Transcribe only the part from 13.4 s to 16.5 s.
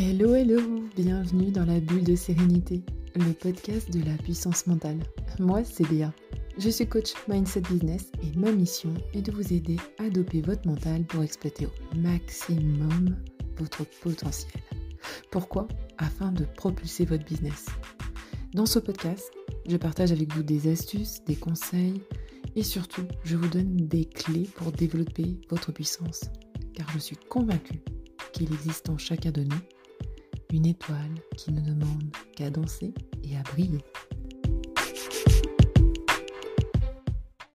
votre potentiel. Pourquoi? Afin de